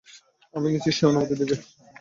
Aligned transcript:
আমি 0.53 0.67
নিশ্চিত 0.73 0.93
সে 0.97 1.03
অনুমতি 1.09 1.35
দেবে। 1.41 1.55